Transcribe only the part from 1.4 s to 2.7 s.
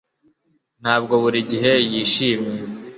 gihe yishimye